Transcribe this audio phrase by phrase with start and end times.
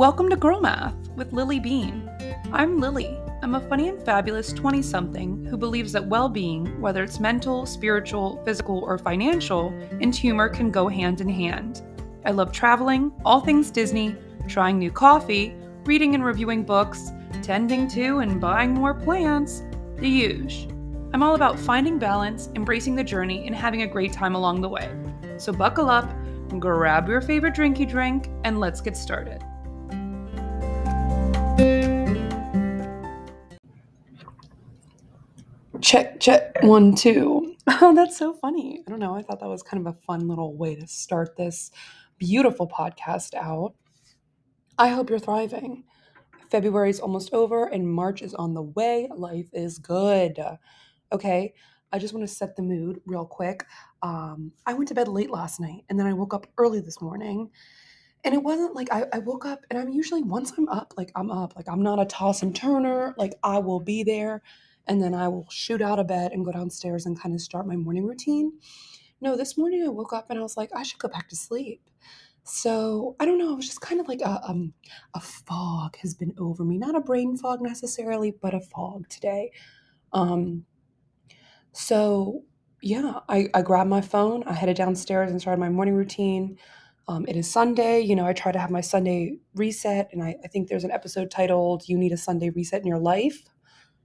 [0.00, 2.10] Welcome to Girl Math with Lily Bean.
[2.54, 3.18] I'm Lily.
[3.42, 7.66] I'm a funny and fabulous 20 something who believes that well being, whether it's mental,
[7.66, 9.68] spiritual, physical, or financial,
[10.00, 11.82] and humor can go hand in hand.
[12.24, 14.16] I love traveling, all things Disney,
[14.48, 15.54] trying new coffee,
[15.84, 17.10] reading and reviewing books,
[17.42, 19.64] tending to and buying more plants,
[19.96, 20.66] the huge.
[21.12, 24.68] I'm all about finding balance, embracing the journey, and having a great time along the
[24.70, 24.90] way.
[25.36, 26.10] So buckle up,
[26.58, 29.44] grab your favorite drinky drink, and let's get started.
[35.80, 37.54] Check, check, one, two.
[37.82, 38.82] Oh, that's so funny.
[38.86, 39.14] I don't know.
[39.14, 41.70] I thought that was kind of a fun little way to start this
[42.18, 43.74] beautiful podcast out.
[44.76, 45.84] I hope you're thriving.
[46.50, 49.08] February is almost over and March is on the way.
[49.14, 50.40] Life is good.
[51.12, 51.54] Okay.
[51.92, 53.64] I just want to set the mood real quick.
[54.02, 57.00] Um, I went to bed late last night and then I woke up early this
[57.00, 57.50] morning.
[58.24, 61.12] And it wasn't like I, I woke up and I'm usually, once I'm up, like
[61.14, 64.42] I'm up, like I'm not a toss and turner, like I will be there
[64.90, 67.64] and then I will shoot out of bed and go downstairs and kind of start
[67.64, 68.54] my morning routine.
[69.20, 71.36] No, this morning I woke up and I was like, I should go back to
[71.36, 71.80] sleep.
[72.42, 73.52] So I don't know.
[73.52, 74.72] It was just kind of like a um,
[75.14, 76.76] a fog has been over me.
[76.76, 79.52] Not a brain fog necessarily, but a fog today.
[80.12, 80.64] Um,
[81.70, 82.42] so
[82.82, 84.42] yeah, I, I grabbed my phone.
[84.42, 86.58] I headed downstairs and started my morning routine.
[87.06, 88.00] Um, it is Sunday.
[88.00, 90.90] You know, I try to have my Sunday reset, and I, I think there's an
[90.90, 93.44] episode titled "You Need a Sunday Reset in Your Life."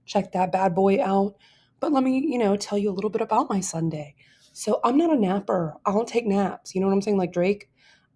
[0.06, 1.36] Check that bad boy out.
[1.80, 4.14] But let me, you know, tell you a little bit about my Sunday.
[4.52, 5.74] So I'm not a napper.
[5.84, 6.74] I don't take naps.
[6.74, 7.18] You know what I'm saying?
[7.18, 7.68] Like Drake.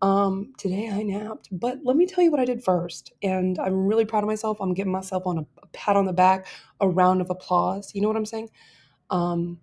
[0.02, 3.12] Um, today I napped, but let me tell you what I did first.
[3.22, 4.58] And I'm really proud of myself.
[4.60, 6.46] I'm giving myself on a, a pat on the back,
[6.80, 7.94] a round of applause.
[7.94, 8.48] You know what I'm saying?
[9.10, 9.60] Um,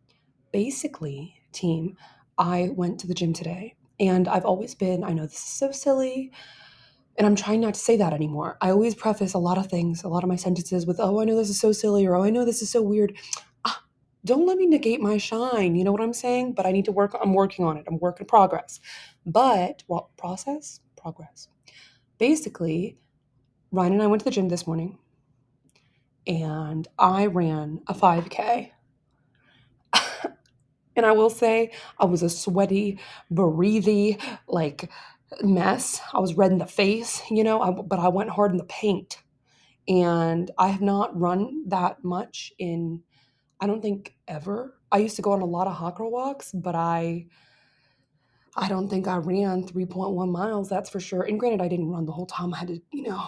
[0.51, 1.97] basically, team,
[2.37, 5.71] I went to the gym today and I've always been, I know this is so
[5.71, 6.31] silly,
[7.17, 8.57] and I'm trying not to say that anymore.
[8.61, 11.25] I always preface a lot of things, a lot of my sentences with, oh, I
[11.25, 13.17] know this is so silly, or oh, I know this is so weird.
[13.65, 13.83] Ah,
[14.25, 15.75] don't let me negate my shine.
[15.75, 16.53] You know what I'm saying?
[16.53, 17.85] But I need to work, I'm working on it.
[17.87, 18.79] I'm work in progress.
[19.25, 21.47] But, well, process, progress.
[22.19, 22.97] Basically,
[23.71, 24.97] Ryan and I went to the gym this morning
[26.27, 28.71] and I ran a 5K.
[30.95, 32.99] and I will say, I was a sweaty,
[33.31, 34.17] breathy,
[34.47, 34.91] like
[35.41, 35.99] mess.
[36.13, 38.63] I was red in the face, you know, I, but I went hard in the
[38.65, 39.21] paint.
[39.87, 43.03] And I have not run that much in,
[43.61, 44.77] I don't think ever.
[44.91, 47.27] I used to go on a lot of girl walks, but I,
[48.55, 51.21] I don't think I ran 3.1 miles, that's for sure.
[51.21, 52.53] And granted, I didn't run the whole time.
[52.53, 53.23] I had to, you know,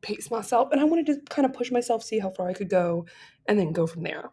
[0.00, 0.68] pace myself.
[0.72, 3.06] And I wanted to kind of push myself, see how far I could go,
[3.46, 4.30] and then go from there.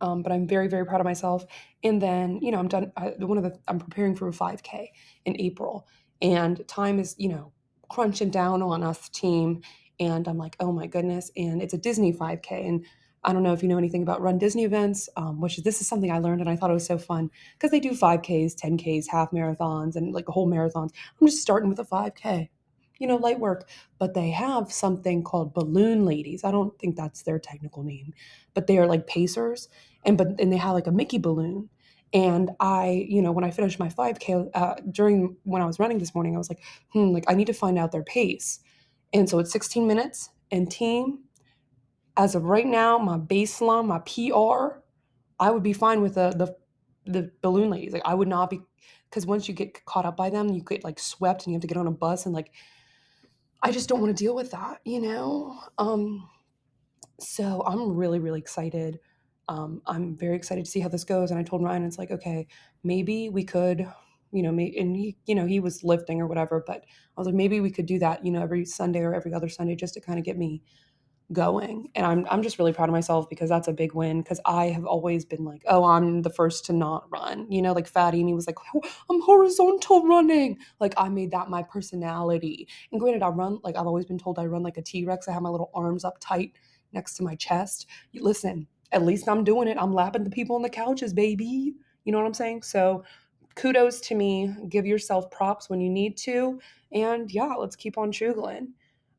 [0.00, 1.44] Um, but I'm very, very proud of myself.
[1.82, 2.92] And then, you know, I'm done.
[2.96, 4.88] I, one of the, I'm preparing for a 5K
[5.24, 5.86] in April
[6.24, 7.52] and time is you know
[7.90, 9.60] crunching down on us team
[10.00, 12.84] and i'm like oh my goodness and it's a disney 5k and
[13.24, 15.86] i don't know if you know anything about run disney events um, which this is
[15.86, 19.06] something i learned and i thought it was so fun because they do 5ks 10ks
[19.08, 20.90] half marathons and like whole marathons.
[21.20, 22.48] I'm just starting with a 5k
[22.98, 23.68] you know light work.
[23.98, 26.44] But they have something called balloon ladies.
[26.44, 28.14] I don't think that's their technical name
[28.54, 29.68] but they are like pacers
[30.04, 31.68] and but and they have like a mickey balloon
[32.14, 35.98] and I, you know, when I finished my 5K uh, during when I was running
[35.98, 38.60] this morning, I was like, hmm, like I need to find out their pace.
[39.12, 40.30] And so it's 16 minutes.
[40.52, 41.24] And team,
[42.16, 44.78] as of right now, my baseline, my PR,
[45.40, 46.56] I would be fine with the the
[47.10, 47.92] the balloon ladies.
[47.92, 48.60] Like I would not be
[49.10, 51.62] because once you get caught up by them, you get like swept and you have
[51.62, 52.52] to get on a bus and like
[53.60, 55.58] I just don't want to deal with that, you know?
[55.78, 56.28] Um
[57.18, 59.00] so I'm really, really excited
[59.48, 61.30] um, I'm very excited to see how this goes.
[61.30, 62.46] And I told Ryan, it's like, okay,
[62.82, 63.86] maybe we could,
[64.32, 66.84] you know, maybe, and he, you know, he was lifting or whatever, but
[67.16, 69.48] I was like, maybe we could do that, you know, every Sunday or every other
[69.48, 70.62] Sunday just to kind of get me
[71.32, 71.88] going.
[71.94, 74.22] And I'm, I'm just really proud of myself because that's a big win.
[74.22, 77.72] Cause I have always been like, oh, I'm the first to not run, you know,
[77.72, 78.56] like Fatty me was like,
[79.10, 80.58] I'm horizontal running.
[80.80, 82.68] Like I made that my personality.
[82.92, 85.28] And granted, I run, like I've always been told I run like a T-Rex.
[85.28, 86.52] I have my little arms up tight
[86.92, 87.86] next to my chest.
[88.14, 89.76] Listen, at least I'm doing it.
[89.78, 91.74] I'm lapping the people on the couches, baby.
[92.04, 92.62] You know what I'm saying?
[92.62, 93.04] So
[93.56, 94.54] kudos to me.
[94.68, 96.60] Give yourself props when you need to.
[96.92, 98.68] And yeah, let's keep on chugling.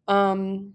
[0.08, 0.74] Um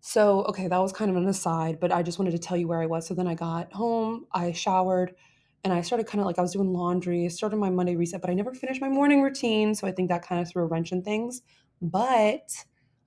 [0.00, 2.68] so okay, that was kind of an aside, but I just wanted to tell you
[2.68, 3.08] where I was.
[3.08, 5.16] So then I got home, I showered,
[5.64, 8.20] and I started kind of like I was doing laundry, I started my Monday reset,
[8.20, 9.74] but I never finished my morning routine.
[9.74, 11.42] So I think that kind of threw a wrench in things.
[11.82, 12.52] But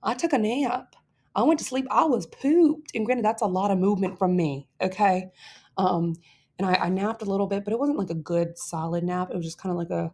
[0.02, 0.94] I took a nap.
[1.34, 1.86] I went to sleep.
[1.90, 2.90] I was pooped.
[2.94, 4.68] And granted, that's a lot of movement from me.
[4.80, 5.30] Okay.
[5.76, 6.14] Um,
[6.58, 9.30] and I, I napped a little bit, but it wasn't like a good solid nap.
[9.30, 10.12] It was just kind of like a,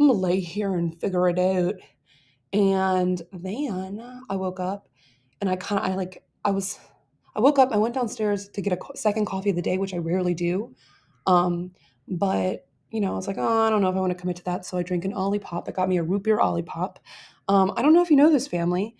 [0.00, 1.74] I'm gonna lay here and figure it out.
[2.52, 4.88] And then I woke up
[5.40, 6.78] and I kind of, I like, I was,
[7.34, 9.78] I woke up, I went downstairs to get a co- second coffee of the day,
[9.78, 10.74] which I rarely do.
[11.26, 11.72] Um,
[12.08, 14.36] but, you know, I was like, oh, I don't know if I want to commit
[14.36, 14.64] to that.
[14.64, 15.68] So I drank an Olipop.
[15.68, 16.96] It got me a root beer Olipop.
[17.48, 18.96] Um, I don't know if you know this family.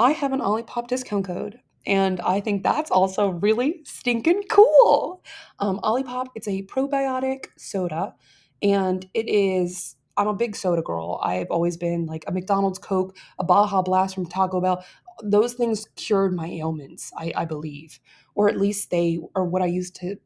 [0.00, 1.60] I have an Olipop discount code.
[1.86, 5.22] And I think that's also really stinking cool.
[5.58, 8.14] Um, Olipop, it's a probiotic soda,
[8.62, 9.96] and it is.
[10.16, 11.18] I'm a big soda girl.
[11.22, 14.84] I've always been like a McDonald's Coke, a Baja Blast from Taco Bell.
[15.22, 18.00] Those things cured my ailments, I, I believe,
[18.34, 20.16] or at least they are what I used to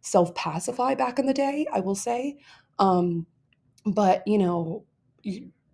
[0.00, 1.66] self pacify back in the day.
[1.72, 2.38] I will say,
[2.78, 3.26] um,
[3.84, 4.84] but you know,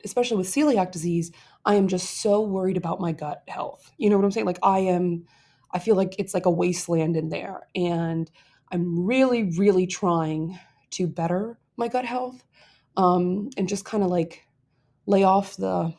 [0.05, 1.31] especially with celiac disease,
[1.65, 3.91] I am just so worried about my gut health.
[3.99, 4.47] You know what I'm saying?
[4.47, 5.27] Like I am
[5.73, 8.31] I feel like it's like a wasteland in there and
[8.71, 10.59] I'm really really trying
[10.93, 12.45] to better my gut health
[12.97, 14.45] um and just kind of like
[15.07, 15.93] lay off the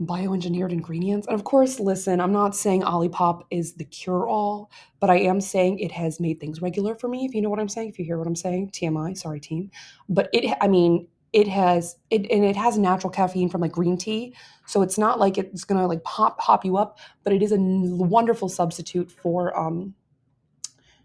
[0.00, 1.26] bioengineered ingredients.
[1.26, 5.40] And of course, listen, I'm not saying Olipop is the cure all, but I am
[5.40, 7.98] saying it has made things regular for me, if you know what I'm saying, if
[7.98, 8.70] you hear what I'm saying.
[8.70, 9.70] TMI, sorry, team.
[10.08, 13.96] But it, I mean, it has it and it has natural caffeine from like green
[13.96, 14.34] tea.
[14.66, 17.58] So it's not like it's gonna like pop pop you up but it is a
[17.58, 19.94] wonderful substitute for um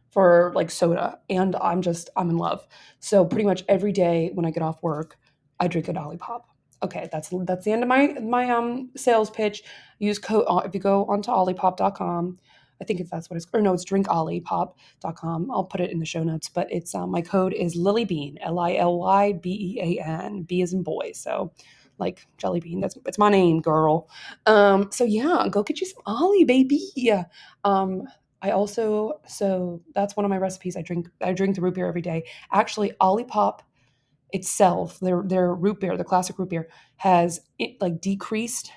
[0.10, 1.20] for like soda.
[1.30, 2.66] And i'm just i'm in love.
[3.00, 5.18] So pretty much every day when i get off work
[5.60, 6.48] i drink a dolly pop
[6.84, 9.64] okay that's that's the end of my my um sales pitch.
[10.00, 12.40] Use code uh, if you go onto olipop.com
[12.82, 16.06] i think if that's what it's or no it's drinkolipop.com i'll put it in the
[16.06, 18.42] show notes but it's um, my code is l-i-l-y-b-e-a-n
[20.44, 21.52] b is in boy so
[21.98, 24.10] like jelly bean that's it's my name girl
[24.46, 26.82] um so yeah go get you some ollie baby
[27.64, 28.04] um
[28.42, 30.78] I also so that's one of my recipes.
[30.78, 32.26] I drink I drink the root beer every day.
[32.52, 33.62] Actually, Olipop
[34.34, 38.72] itself, their their root beer, the classic root beer, has it, like decreased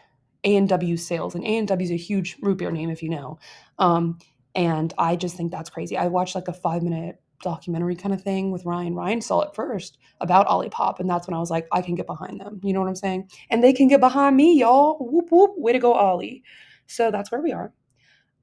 [0.48, 3.02] A and W sales, and A and W is a huge root beer name if
[3.02, 3.38] you know.
[3.78, 4.18] Um,
[4.54, 5.96] and I just think that's crazy.
[5.96, 8.94] I watched like a five minute documentary kind of thing with Ryan.
[8.94, 12.06] Ryan saw it first about Olipop, and that's when I was like, I can get
[12.06, 12.60] behind them.
[12.64, 13.28] You know what I'm saying?
[13.50, 14.96] And they can get behind me, y'all.
[15.00, 16.42] Whoop whoop, way to go, Ollie.
[16.86, 17.72] So that's where we are.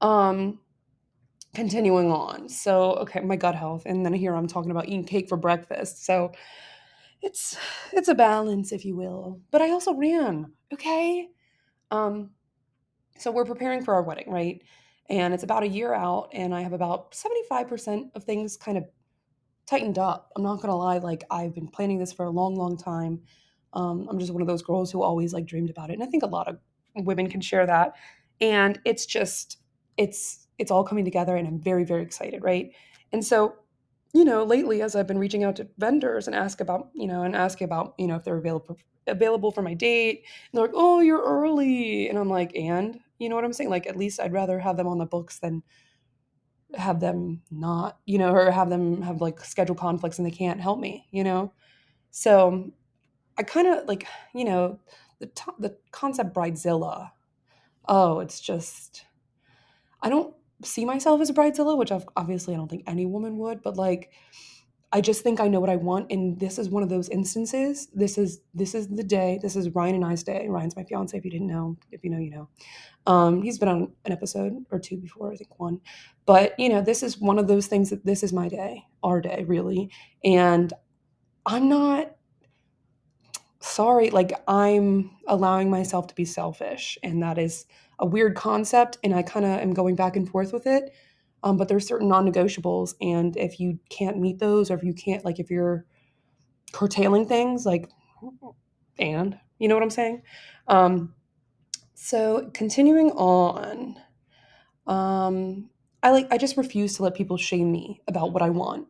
[0.00, 0.60] Um,
[1.54, 2.48] continuing on.
[2.48, 6.04] So, okay, my gut health, and then here I'm talking about eating cake for breakfast.
[6.04, 6.32] So
[7.22, 7.56] it's
[7.92, 9.40] it's a balance, if you will.
[9.50, 10.52] But I also ran.
[10.72, 11.28] Okay.
[11.90, 12.30] Um.
[13.18, 14.62] So we're preparing for our wedding, right?
[15.08, 18.84] And it's about a year out, and I have about 75% of things kind of
[19.66, 20.32] tightened up.
[20.36, 23.20] I'm not gonna lie, like I've been planning this for a long, long time.
[23.72, 25.94] Um, I'm just one of those girls who always like dreamed about it.
[25.94, 26.58] And I think a lot of
[26.94, 27.94] women can share that.
[28.40, 29.58] And it's just,
[29.96, 32.72] it's it's all coming together and I'm very, very excited, right?
[33.12, 33.56] And so,
[34.14, 37.22] you know, lately as I've been reaching out to vendors and ask about, you know,
[37.22, 40.74] and asking about, you know, if they're available available for my date, and they're like,
[40.76, 42.08] oh, you're early.
[42.08, 43.70] And I'm like, and you know what I'm saying?
[43.70, 45.62] Like at least I'd rather have them on the books than
[46.74, 50.60] have them not, you know, or have them have like schedule conflicts and they can't
[50.60, 51.52] help me, you know?
[52.10, 52.72] So
[53.38, 54.80] I kind of like, you know,
[55.20, 57.12] the to- the concept bridezilla.
[57.88, 59.06] Oh, it's just
[60.02, 63.38] I don't see myself as a bridezilla, which I've, obviously I don't think any woman
[63.38, 64.12] would, but like
[64.92, 67.88] I just think I know what I want, and this is one of those instances.
[67.92, 69.38] This is this is the day.
[69.42, 70.46] This is Ryan and I's day.
[70.48, 71.16] Ryan's my fiance.
[71.16, 72.48] If you didn't know, if you know, you know.
[73.06, 75.80] Um, he's been on an episode or two before, I think one.
[76.24, 79.20] But you know, this is one of those things that this is my day, our
[79.20, 79.90] day, really.
[80.24, 80.72] And
[81.44, 82.16] I'm not
[83.60, 87.66] sorry, like I'm allowing myself to be selfish, and that is
[87.98, 90.92] a weird concept, and I kind of am going back and forth with it.
[91.46, 95.24] Um, but there's certain non-negotiables, and if you can't meet those, or if you can't,
[95.24, 95.86] like, if you're
[96.72, 97.88] curtailing things, like,
[98.98, 100.22] and you know what I'm saying?
[100.66, 101.14] Um,
[101.94, 103.96] so continuing on,
[104.88, 105.70] um,
[106.02, 108.88] I like I just refuse to let people shame me about what I want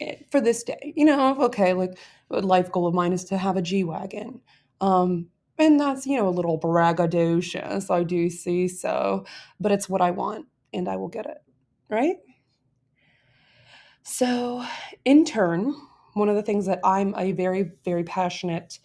[0.00, 0.92] eh, for this day.
[0.96, 1.98] You know, okay, like
[2.30, 4.40] a life goal of mine is to have a G wagon,
[4.80, 5.26] um,
[5.58, 7.90] and that's you know a little braggadocious.
[7.90, 9.24] I do see so,
[9.58, 11.38] but it's what I want, and I will get it.
[11.88, 12.16] Right.
[14.02, 14.64] So,
[15.04, 15.74] in turn,
[16.14, 18.78] one of the things that I'm a very very passionate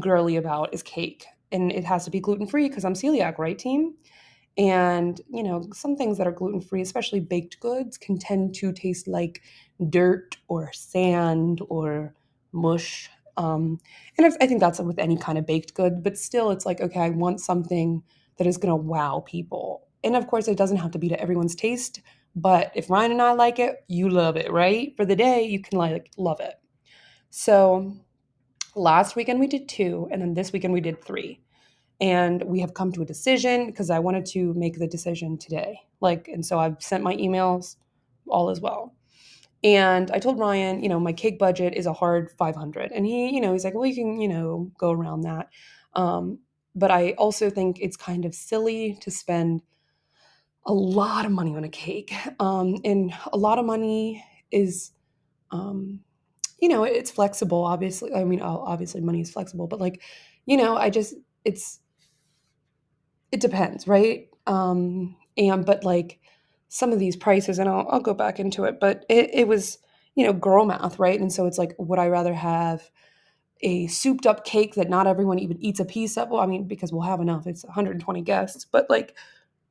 [0.00, 3.58] girly about is cake, and it has to be gluten free because I'm celiac, right,
[3.58, 3.94] team?
[4.58, 8.72] And, you know, some things that are gluten free, especially baked goods, can tend to
[8.72, 9.42] taste like
[9.90, 12.14] dirt or sand or
[12.52, 13.10] mush.
[13.36, 13.80] Um,
[14.18, 16.80] and I've, I think that's with any kind of baked good, but still, it's like,
[16.80, 18.02] okay, I want something
[18.38, 19.86] that is going to wow people.
[20.04, 22.00] And of course, it doesn't have to be to everyone's taste,
[22.34, 24.94] but if Ryan and I like it, you love it, right?
[24.96, 26.54] For the day, you can like love it.
[27.30, 27.96] So
[28.76, 31.40] last weekend we did two, and then this weekend we did three.
[32.00, 35.80] and we have come to a decision because I wanted to make the decision today.
[36.00, 37.76] Like, and so I've sent my emails,
[38.28, 38.94] all as well.
[39.64, 42.92] And I told Ryan, you know, my cake budget is a hard 500.
[42.92, 45.48] And he, you know, he's like, well, you can, you know, go around that.
[45.94, 46.40] Um,
[46.74, 49.62] but I also think it's kind of silly to spend
[50.66, 52.12] a lot of money on a cake.
[52.40, 54.90] Um, and a lot of money is,
[55.50, 56.00] um,
[56.58, 58.12] you know, it's flexible, obviously.
[58.12, 60.02] I mean, obviously, money is flexible, but like,
[60.46, 61.80] you know, I just, it's,
[63.32, 64.28] it depends, right?
[64.46, 66.20] Um, and, but like,
[66.68, 69.78] some of these prices, and I'll, I'll go back into it, but it, it was,
[70.16, 71.20] you know, girl math, right?
[71.20, 72.90] And so it's like, would I rather have
[73.60, 76.30] a souped up cake that not everyone even eats a piece of?
[76.30, 79.14] Well, I mean, because we'll have enough, it's 120 guests, but like,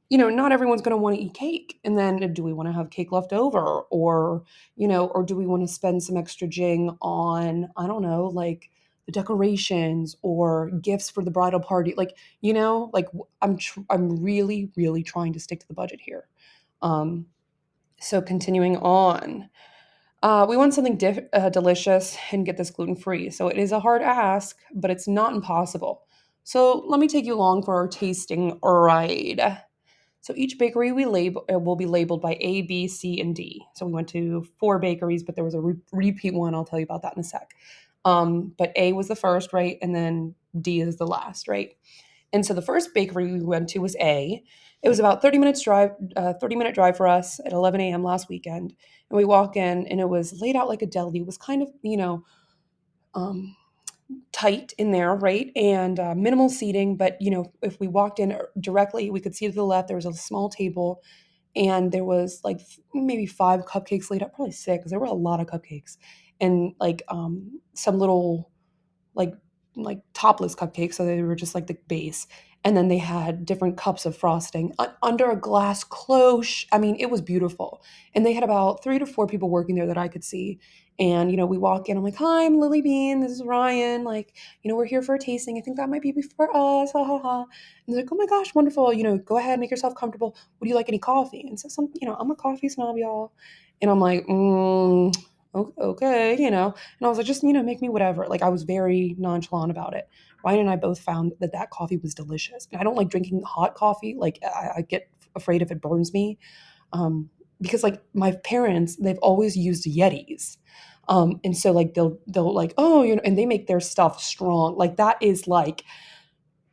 [0.09, 1.79] you know, not everyone's going to want to eat cake.
[1.83, 3.81] And then do we want to have cake left over?
[3.89, 4.43] Or,
[4.75, 8.27] you know, or do we want to spend some extra jing on, I don't know,
[8.27, 8.69] like
[9.05, 11.93] the decorations or gifts for the bridal party?
[11.97, 13.07] Like, you know, like
[13.41, 16.27] I'm, tr- I'm really, really trying to stick to the budget here.
[16.81, 17.25] Um,
[17.99, 19.49] so continuing on,
[20.21, 23.29] uh, we want something uh, delicious and get this gluten free.
[23.29, 26.03] So it is a hard ask, but it's not impossible.
[26.43, 29.63] So let me take you along for our tasting ride.
[30.23, 33.65] So each bakery we label uh, will be labeled by A, B, C, and D.
[33.75, 36.55] So we went to four bakeries, but there was a re- repeat one.
[36.55, 37.53] I'll tell you about that in a sec.
[38.05, 41.73] Um, but A was the first, right, and then D is the last, right.
[42.31, 44.41] And so the first bakery we went to was A,
[44.81, 48.01] it was about 30 minutes drive, uh, 30 minute drive for us at 11 a.m.
[48.01, 48.73] last weekend.
[49.09, 51.19] And we walk in and it was laid out like a deli.
[51.19, 52.23] It was kind of, you know,
[53.13, 53.57] um,
[54.31, 55.51] tight in there, right?
[55.55, 56.97] And uh, minimal seating.
[56.97, 59.97] But, you know, if we walked in directly, we could see to the left, there
[59.97, 61.01] was a small table
[61.55, 62.59] and there was like
[62.93, 64.89] maybe five cupcakes laid out, probably six.
[64.89, 65.97] There were a lot of cupcakes
[66.41, 68.51] and like um, some little
[69.15, 69.33] like
[69.75, 72.27] like topless cupcakes so they were just like the base
[72.63, 76.65] and then they had different cups of frosting under a glass cloche.
[76.71, 77.83] I mean, it was beautiful.
[78.15, 80.59] And they had about three to four people working there that I could see.
[80.99, 83.19] And, you know, we walk in, I'm like, hi, I'm Lily Bean.
[83.19, 84.03] This is Ryan.
[84.03, 85.57] Like, you know, we're here for a tasting.
[85.57, 86.91] I think that might be before us.
[86.91, 87.41] Ha ha ha.
[87.41, 88.93] And they're like, oh my gosh, wonderful.
[88.93, 90.35] You know, go ahead, make yourself comfortable.
[90.59, 91.45] Would you like any coffee?
[91.47, 93.33] And so some, you know, I'm a coffee snob, y'all.
[93.81, 95.13] And I'm like, mm,
[95.55, 96.65] okay, you know.
[96.65, 98.27] And I was like, just, you know, make me whatever.
[98.27, 100.09] Like, I was very nonchalant about it.
[100.43, 102.67] Ryan and I both found that that coffee was delicious.
[102.71, 104.15] And I don't like drinking hot coffee.
[104.17, 106.37] Like I, I get afraid if it burns me.
[106.91, 107.29] Um,
[107.61, 110.57] because like my parents, they've always used Yetis.
[111.07, 114.21] Um, and so like they'll they'll like, oh, you know, and they make their stuff
[114.21, 114.77] strong.
[114.77, 115.83] Like that is like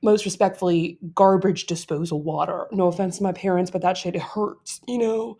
[0.02, 2.66] most respectfully garbage disposal water.
[2.72, 5.36] No offense to my parents, but that shit hurts, you know.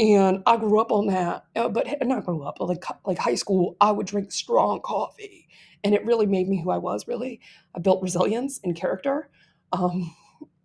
[0.00, 3.76] And I grew up on that, uh, but not grew up, like like high school.
[3.80, 5.48] I would drink strong coffee,
[5.82, 7.08] and it really made me who I was.
[7.08, 7.40] Really,
[7.74, 9.28] I built resilience and character.
[9.72, 10.14] Um,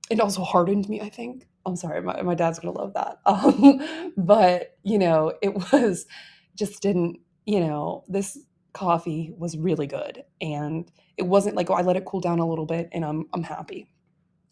[0.09, 1.01] it also hardened me.
[1.01, 1.47] I think.
[1.65, 3.19] I'm sorry, my, my dad's gonna love that.
[3.25, 6.05] Um, but you know, it was
[6.55, 7.19] just didn't.
[7.45, 8.37] You know, this
[8.73, 12.47] coffee was really good, and it wasn't like oh, I let it cool down a
[12.47, 13.92] little bit, and I'm I'm happy.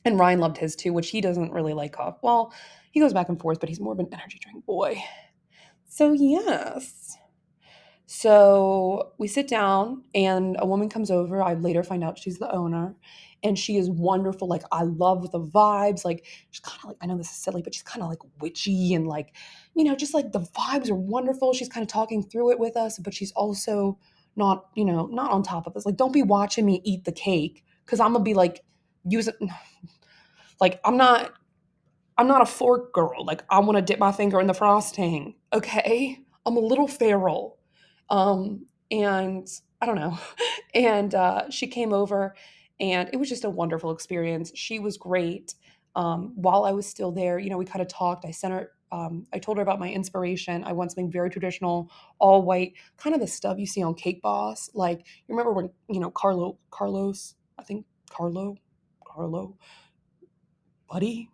[0.04, 2.20] And Ryan loved his too, which he doesn't really like coffee.
[2.24, 2.54] Well,
[2.92, 5.04] he goes back and forth, but he's more of an energy drink boy.
[5.88, 7.18] So yes.
[8.06, 11.42] So we sit down and a woman comes over.
[11.42, 12.96] I later find out she's the owner
[13.44, 14.48] and she is wonderful.
[14.48, 16.04] Like I love the vibes.
[16.04, 18.20] Like she's kind of like I know this is silly, but she's kind of like
[18.42, 19.36] witchy and like
[19.76, 21.54] you know just like the vibes are wonderful.
[21.54, 23.98] She's kind of talking through it with us, but she's also
[24.36, 25.86] not you know not on top of us.
[25.86, 28.64] Like don't be watching me eat the cake because I'm gonna be like
[29.06, 29.34] using
[30.60, 31.34] like I'm not
[32.18, 33.26] I'm not a fork girl.
[33.26, 35.36] Like I want to dip my finger in the frosting.
[35.54, 37.58] Okay, I'm a little feral
[38.12, 39.48] um, and
[39.82, 40.20] I don't know.
[40.74, 42.34] And uh, she came over,
[42.80, 44.54] and it was just a wonderful experience.
[44.56, 45.54] She was great.
[45.98, 48.24] Um, while I was still there, you know, we kind of talked.
[48.24, 50.64] I sent her, um, I told her about my inspiration.
[50.64, 54.22] I want something very traditional, all white, kind of the stuff you see on Cake
[54.22, 54.70] Boss.
[54.74, 58.56] Like, you remember when, you know, Carlo, Carlos, I think Carlo,
[59.14, 59.58] Carlo,
[60.90, 61.30] Buddy?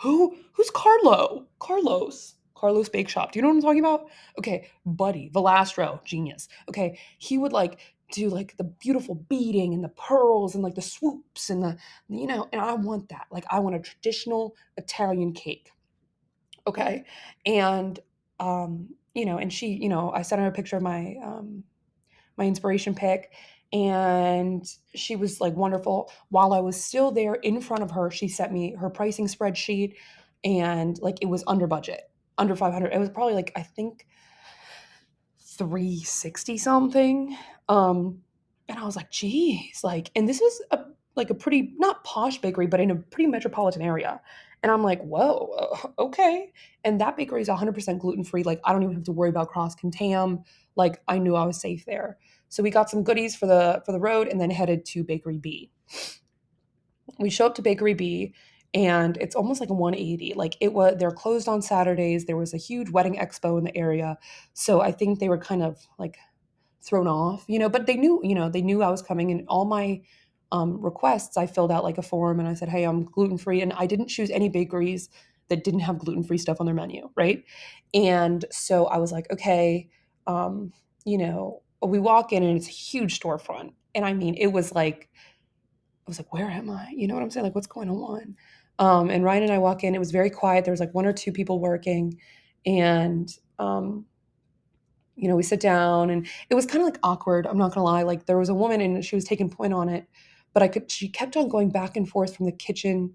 [0.00, 0.36] Who?
[0.52, 1.46] Who's Carlo?
[1.58, 2.34] Carlos.
[2.54, 3.32] Carlos Bake Shop.
[3.32, 4.08] Do you know what I'm talking about?
[4.38, 6.48] Okay, Buddy, Valastro, genius.
[6.68, 7.78] Okay, he would like
[8.12, 11.76] do like the beautiful beading and the pearls and like the swoops and the,
[12.08, 13.26] you know, and I want that.
[13.30, 15.72] Like, I want a traditional Italian cake.
[16.66, 17.04] Okay.
[17.44, 17.98] And,
[18.38, 21.64] um, you know, and she, you know, I sent her a picture of my, um,
[22.36, 23.32] my inspiration pick
[23.72, 26.10] and she was like wonderful.
[26.28, 29.94] While I was still there in front of her, she sent me her pricing spreadsheet
[30.44, 32.02] and like it was under budget
[32.38, 32.92] under 500.
[32.92, 34.06] It was probably like, I think
[35.40, 37.36] 360 something.
[37.68, 38.20] Um,
[38.68, 40.80] and I was like, geez, like, and this is a,
[41.14, 44.20] like a pretty not posh bakery, but in a pretty metropolitan area.
[44.62, 46.52] And I'm like, whoa, okay.
[46.84, 48.42] And that bakery is 100% gluten free.
[48.42, 50.44] Like, I don't even have to worry about cross contam.
[50.74, 52.18] Like, I knew I was safe there.
[52.48, 55.38] So we got some goodies for the for the road, and then headed to Bakery
[55.38, 55.70] B.
[57.18, 58.34] We show up to Bakery B,
[58.74, 60.34] and it's almost like a 180.
[60.34, 62.26] Like it was, they're closed on Saturdays.
[62.26, 64.18] There was a huge wedding expo in the area,
[64.52, 66.18] so I think they were kind of like
[66.82, 67.68] thrown off, you know.
[67.68, 70.02] But they knew, you know, they knew I was coming, and all my
[70.52, 73.60] um, requests, I filled out like a form and I said, hey, I'm gluten free.
[73.60, 75.08] And I didn't choose any bakeries
[75.48, 77.10] that didn't have gluten free stuff on their menu.
[77.16, 77.44] Right.
[77.94, 79.88] And so I was like, okay,
[80.26, 80.72] um,
[81.04, 83.72] you know, we walk in and it's a huge storefront.
[83.94, 85.08] And I mean, it was like,
[86.06, 86.88] I was like, where am I?
[86.94, 87.44] You know what I'm saying?
[87.44, 88.36] Like, what's going on?
[88.78, 90.64] Um, and Ryan and I walk in, it was very quiet.
[90.64, 92.18] There was like one or two people working.
[92.64, 93.28] And,
[93.58, 94.04] um,
[95.16, 97.46] you know, we sit down and it was kind of like awkward.
[97.46, 98.02] I'm not gonna lie.
[98.02, 100.06] Like there was a woman and she was taking point on it
[100.56, 103.14] but I could she kept on going back and forth from the kitchen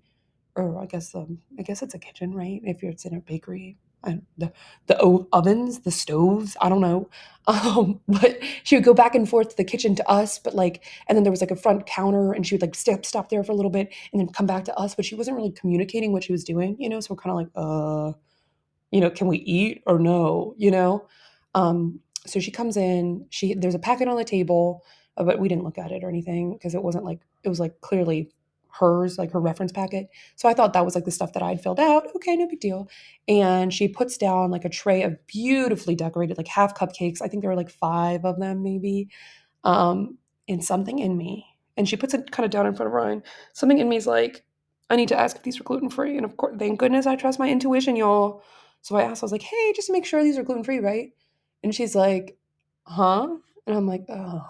[0.55, 2.61] or I guess um, I guess it's a kitchen, right?
[2.63, 4.51] If you're it's in a bakery, The
[4.87, 4.97] the
[5.31, 7.09] ovens, the stoves, I don't know.
[7.47, 10.85] Um, but she would go back and forth to the kitchen to us, but like,
[11.09, 13.43] and then there was like a front counter, and she would like step stop there
[13.43, 14.93] for a little bit, and then come back to us.
[14.93, 16.99] But she wasn't really communicating what she was doing, you know.
[16.99, 18.17] So we're kind of like, uh,
[18.91, 21.07] you know, can we eat or no, you know?
[21.55, 23.25] Um, so she comes in.
[23.31, 24.83] She there's a packet on the table
[25.17, 27.59] uh, but we didn't look at it or anything because it wasn't like it was
[27.59, 28.29] like clearly
[28.79, 30.09] hers, like her reference packet.
[30.35, 32.07] So I thought that was like the stuff that I'd filled out.
[32.15, 32.89] Okay, no big deal.
[33.27, 37.21] And she puts down like a tray of beautifully decorated, like half cupcakes.
[37.21, 39.09] I think there were like five of them, maybe.
[39.63, 41.45] Um, and something in me,
[41.77, 43.23] and she puts it kind of down in front of Ryan.
[43.53, 44.43] Something in me is like,
[44.89, 46.17] I need to ask if these are gluten free.
[46.17, 48.43] And of course, thank goodness I trust my intuition, y'all.
[48.81, 50.79] So I asked, I was like, hey, just to make sure these are gluten free,
[50.79, 51.11] right?
[51.63, 52.37] And she's like,
[52.85, 53.29] huh?
[53.67, 54.41] And I'm like, oh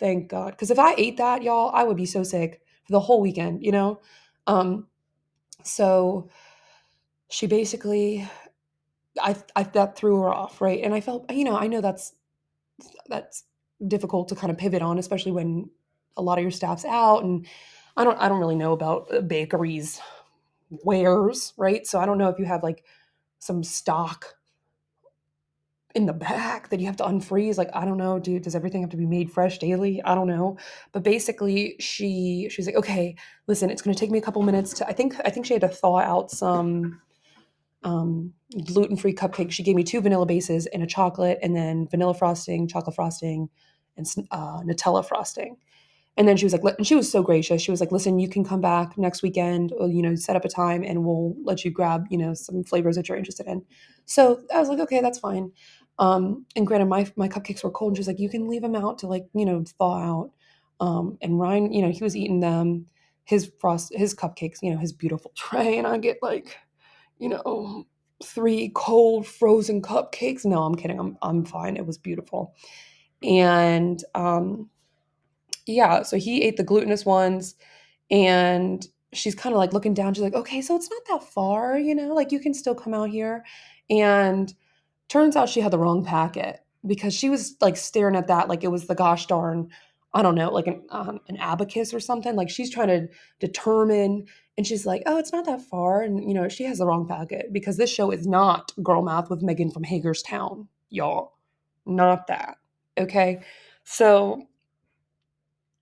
[0.00, 0.52] Thank God.
[0.52, 2.61] Because if I ate that, y'all, I would be so sick
[2.92, 4.00] the whole weekend, you know?
[4.46, 4.86] Um,
[5.64, 6.28] so
[7.28, 8.28] she basically,
[9.20, 10.82] I, I, that threw her off, right?
[10.82, 12.14] And I felt, you know, I know that's,
[13.08, 13.44] that's
[13.86, 15.70] difficult to kind of pivot on, especially when
[16.16, 17.24] a lot of your staff's out.
[17.24, 17.46] And
[17.96, 20.00] I don't, I don't really know about bakeries
[20.70, 21.86] wares, right?
[21.86, 22.84] So I don't know if you have like
[23.38, 24.36] some stock
[25.94, 28.80] in the back that you have to unfreeze like i don't know dude does everything
[28.80, 30.02] have to be made fresh daily?
[30.04, 30.56] I don't know.
[30.92, 34.72] But basically she she's like okay listen it's going to take me a couple minutes
[34.74, 37.00] to i think i think she had to thaw out some
[37.84, 38.32] um,
[38.64, 39.50] gluten-free cupcakes.
[39.50, 43.48] She gave me two vanilla bases and a chocolate and then vanilla frosting chocolate frosting
[43.96, 45.56] and uh, nutella frosting.
[46.16, 47.62] And then she was like and she was so gracious.
[47.62, 50.44] She was like listen you can come back next weekend or you know set up
[50.44, 53.64] a time and we'll let you grab you know some flavors that you're interested in.
[54.04, 55.52] So i was like okay that's fine
[55.98, 58.76] um, and granted, my my cupcakes were cold, and she's like, "You can leave them
[58.76, 60.30] out to like you know thaw out."
[60.80, 62.86] Um, and Ryan, you know, he was eating them,
[63.24, 66.56] his frost, his cupcakes, you know, his beautiful tray, and I get like,
[67.18, 67.86] you know,
[68.24, 70.44] three cold frozen cupcakes.
[70.44, 70.98] No, I'm kidding.
[70.98, 71.76] I'm I'm fine.
[71.76, 72.54] It was beautiful,
[73.22, 74.70] and um,
[75.66, 76.02] yeah.
[76.02, 77.54] So he ate the glutinous ones,
[78.10, 80.14] and she's kind of like looking down.
[80.14, 82.94] She's like, "Okay, so it's not that far, you know, like you can still come
[82.94, 83.44] out here."
[83.90, 84.52] And
[85.12, 88.64] Turns out she had the wrong packet because she was like staring at that like
[88.64, 89.68] it was the gosh darn,
[90.14, 92.34] I don't know, like an um, an abacus or something.
[92.34, 94.24] Like she's trying to determine,
[94.56, 97.06] and she's like, "Oh, it's not that far," and you know she has the wrong
[97.06, 101.34] packet because this show is not Girl Math with Megan from Hagerstown, y'all.
[101.84, 102.56] Not that.
[102.96, 103.42] Okay,
[103.84, 104.46] so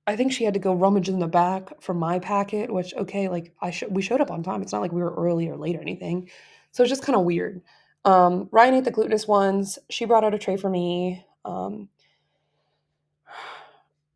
[0.08, 3.28] I think she had to go rummage in the back for my packet, which okay,
[3.28, 4.60] like I sh- we showed up on time.
[4.60, 6.28] It's not like we were early or late or anything.
[6.72, 7.62] So it's just kind of weird.
[8.04, 9.78] Um, Ryan ate the glutinous ones.
[9.90, 11.24] She brought out a tray for me.
[11.44, 11.88] Um,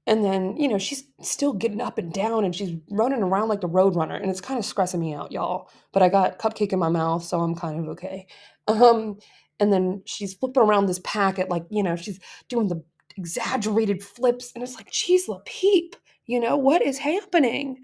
[0.06, 3.62] and then, you know, she's still getting up and down and she's running around like
[3.62, 4.14] the road runner.
[4.14, 5.70] And it's kind of stressing me out, y'all.
[5.92, 8.26] But I got cupcake in my mouth, so I'm kind of okay.
[8.66, 9.18] Um,
[9.60, 12.18] and then she's flipping around this packet, like, you know, she's
[12.48, 12.82] doing the
[13.18, 14.50] exaggerated flips.
[14.54, 17.82] And it's like, geez, peep, you know, what is happening?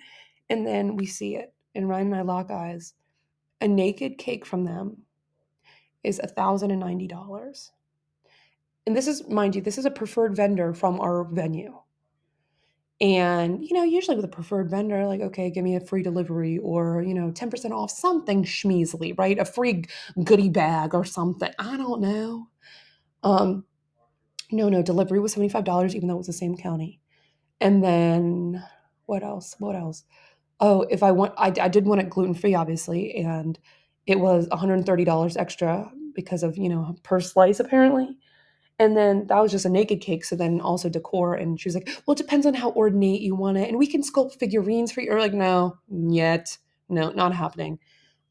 [0.49, 1.53] And then we see it.
[1.75, 2.95] And Ryan and I lock eyes.
[3.61, 5.03] A naked cake from them
[6.03, 7.71] is $1,090.
[8.87, 11.79] And this is, mind you, this is a preferred vendor from our venue.
[13.01, 16.59] And, you know, usually with a preferred vendor, like, okay, give me a free delivery
[16.59, 19.39] or, you know, 10% off something schmeasly, right?
[19.39, 19.85] A free
[20.23, 21.51] goodie bag or something.
[21.59, 22.49] I don't know.
[23.23, 23.65] Um,
[24.53, 27.01] no, no, delivery was $75, even though it was the same county.
[27.61, 28.63] And then
[29.07, 29.57] what else?
[29.59, 30.05] What else?
[30.59, 33.15] Oh, if I want, I, I did want it gluten free, obviously.
[33.15, 33.59] And
[34.11, 38.17] it was $130 extra because of, you know, per slice apparently.
[38.79, 40.25] And then that was just a naked cake.
[40.25, 41.35] So then also decor.
[41.35, 43.69] And she was like, well, it depends on how ornate you want it.
[43.69, 45.13] And we can sculpt figurines for you.
[45.13, 46.57] Or like, no, yet.
[46.89, 47.79] No, not happening.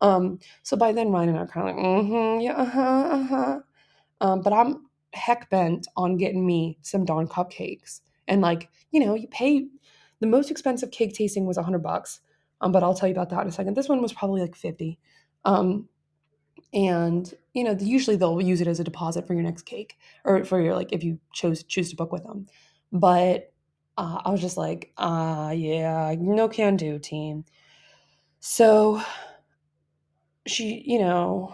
[0.01, 3.59] Um, so by then Ryan and I are kind of like, mm-hmm, yeah, uh-huh, uh-huh.
[4.21, 8.01] Um, but I'm heck bent on getting me some Dawn cupcakes.
[8.27, 9.67] And like, you know, you pay
[10.19, 12.21] the most expensive cake tasting was a hundred bucks.
[12.61, 13.75] Um, but I'll tell you about that in a second.
[13.75, 14.99] This one was probably like 50.
[15.45, 15.87] Um,
[16.73, 20.45] and you know, usually they'll use it as a deposit for your next cake or
[20.45, 22.47] for your like if you chose choose to book with them.
[22.91, 23.51] But
[23.97, 27.45] uh, I was just like, uh yeah, no can do, team.
[28.39, 29.01] So
[30.45, 31.53] she, you know,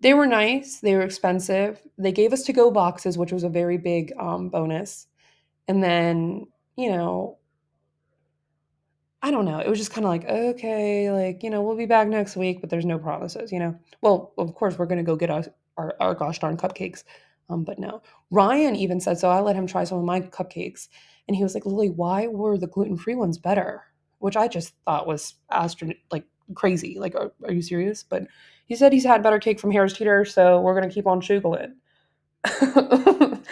[0.00, 1.80] they were nice, they were expensive.
[1.96, 5.06] They gave us to go boxes, which was a very big um, bonus.
[5.68, 7.38] And then, you know,
[9.22, 9.58] I don't know.
[9.58, 12.60] It was just kind of like, okay, like, you know, we'll be back next week,
[12.60, 13.76] but there's no promises, you know?
[14.00, 15.44] Well, of course, we're going to go get our,
[15.76, 17.02] our, our, gosh darn cupcakes.
[17.50, 18.00] Um, but no.
[18.30, 20.88] Ryan even said, so I let him try some of my cupcakes.
[21.26, 23.82] And he was like, Lily, why were the gluten free ones better?
[24.18, 26.96] Which I just thought was astron like crazy.
[26.98, 28.04] Like, are, are, you serious?
[28.04, 28.26] But
[28.66, 31.20] he said he's had better cake from Harris Teeter, so we're going to keep on
[31.20, 31.74] shuggling.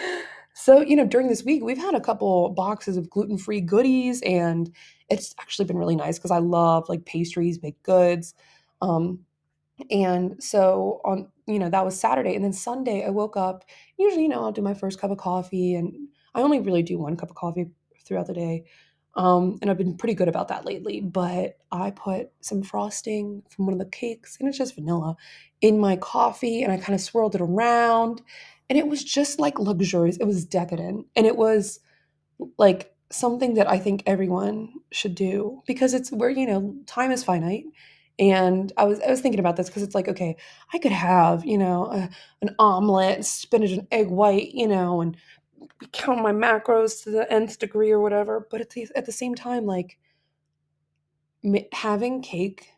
[0.59, 4.23] so, you know, during this week, we've had a couple boxes of gluten free goodies,
[4.23, 4.73] and
[5.07, 8.33] it's actually been really nice because I love like pastries, baked goods.
[8.81, 9.19] Um,
[9.91, 12.33] and so on, you know, that was Saturday.
[12.33, 13.65] And then Sunday, I woke up.
[13.99, 15.93] Usually, you know, I'll do my first cup of coffee, and
[16.33, 17.67] I only really do one cup of coffee
[18.03, 18.65] throughout the day.
[19.15, 21.01] Um, and I've been pretty good about that lately.
[21.01, 25.17] But I put some frosting from one of the cakes, and it's just vanilla,
[25.61, 28.23] in my coffee, and I kind of swirled it around.
[28.69, 30.17] And it was just like luxurious.
[30.17, 31.07] It was decadent.
[31.15, 31.79] And it was
[32.57, 37.23] like something that I think everyone should do because it's where, you know, time is
[37.23, 37.65] finite.
[38.19, 40.35] And I was I was thinking about this because it's like, okay,
[40.73, 42.09] I could have, you know, a,
[42.41, 45.15] an omelet, spinach and egg white, you know, and
[45.91, 48.47] count my macros to the nth degree or whatever.
[48.49, 49.99] But at the, at the same time, like
[51.71, 52.71] having cake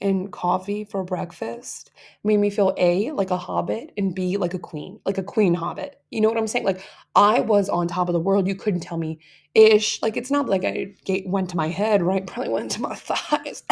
[0.00, 1.90] and coffee for breakfast
[2.22, 5.54] made me feel A, like a hobbit, and B, like a queen, like a queen
[5.54, 6.00] hobbit.
[6.10, 6.64] You know what I'm saying?
[6.64, 6.82] Like
[7.14, 8.46] I was on top of the world.
[8.46, 9.18] You couldn't tell me
[9.54, 10.00] ish.
[10.02, 10.94] Like it's not like I
[11.26, 12.26] went to my head, right?
[12.26, 13.62] Probably went to my thighs.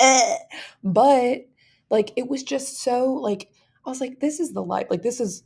[0.84, 1.46] but
[1.90, 3.50] like it was just so like,
[3.84, 4.86] I was like, this is the life.
[4.90, 5.42] Like this is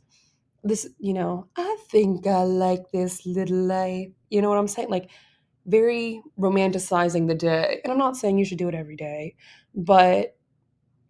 [0.63, 4.09] this, you know, I think I like this little life.
[4.29, 4.89] You know what I'm saying?
[4.89, 5.09] Like
[5.65, 7.81] very romanticizing the day.
[7.83, 9.35] And I'm not saying you should do it every day,
[9.75, 10.35] but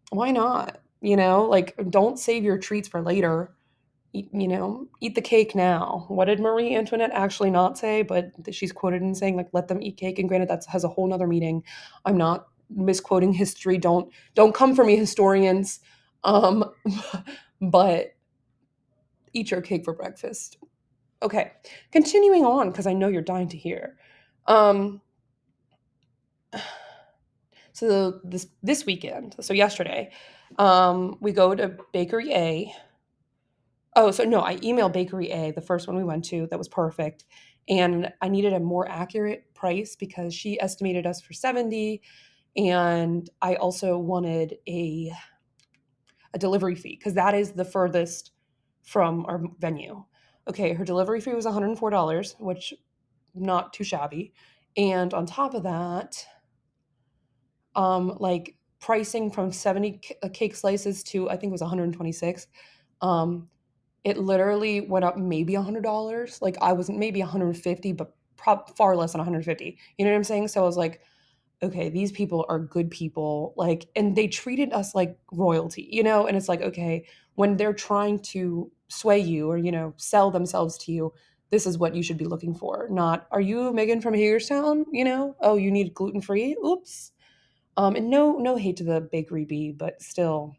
[0.09, 0.79] why not?
[1.01, 3.55] You know, like don't save your treats for later.
[4.13, 6.05] You know, eat the cake now.
[6.09, 8.01] What did Marie Antoinette actually not say?
[8.01, 10.89] But she's quoted in saying like, "Let them eat cake." And granted, that has a
[10.89, 11.63] whole nother meaning.
[12.05, 13.77] I'm not misquoting history.
[13.77, 15.79] Don't don't come for me, historians.
[16.25, 16.65] Um,
[17.61, 18.15] but
[19.33, 20.57] eat your cake for breakfast.
[21.23, 21.51] Okay,
[21.91, 23.97] continuing on because I know you're dying to hear.
[24.47, 25.01] Um,
[27.73, 30.11] so this this weekend, so yesterday,
[30.57, 32.73] um, we go to Bakery A.
[33.95, 36.69] Oh, so no, I emailed Bakery A, the first one we went to, that was
[36.69, 37.25] perfect.
[37.67, 42.01] And I needed a more accurate price because she estimated us for 70.
[42.55, 45.11] And I also wanted a
[46.33, 48.31] a delivery fee because that is the furthest
[48.83, 50.03] from our venue.
[50.47, 52.73] Okay, her delivery fee was $104, which
[53.33, 54.33] not too shabby.
[54.77, 56.25] And on top of that,
[57.75, 62.47] um, like pricing from 70 uh, cake slices to I think it was 126.
[63.01, 63.47] Um,
[64.03, 66.41] it literally went up maybe $100.
[66.41, 69.77] Like I wasn't maybe 150, but pro- far less than 150.
[69.97, 70.47] You know what I'm saying?
[70.47, 71.01] So I was like,
[71.63, 73.53] okay, these people are good people.
[73.55, 76.25] Like, and they treated us like royalty, you know?
[76.25, 80.77] And it's like, okay, when they're trying to sway you or, you know, sell themselves
[80.79, 81.13] to you,
[81.51, 82.87] this is what you should be looking for.
[82.89, 84.85] Not, are you Megan from Hagerstown?
[84.91, 86.55] You know, oh, you need gluten free?
[86.65, 87.11] Oops.
[87.77, 90.55] Um, and no, no hate to the bakery bee, but still,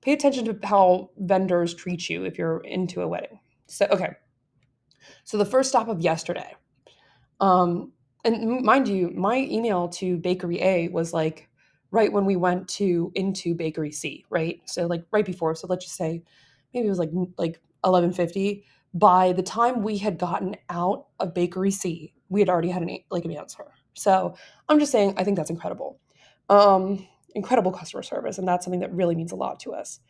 [0.00, 3.40] pay attention to how vendors treat you if you're into a wedding.
[3.66, 4.10] So, okay.
[5.24, 6.54] So the first stop of yesterday,
[7.40, 7.92] um,
[8.24, 11.48] and mind you, my email to Bakery A was like
[11.90, 14.60] right when we went to into Bakery C, right?
[14.64, 15.54] So like right before.
[15.54, 16.22] So let's just say
[16.72, 18.64] maybe it was like like eleven fifty.
[18.94, 22.98] By the time we had gotten out of Bakery C, we had already had an
[23.10, 23.64] like an answer.
[23.94, 24.34] So
[24.68, 26.00] I'm just saying, I think that's incredible.
[26.48, 30.00] Um, incredible customer service, and that's something that really means a lot to us.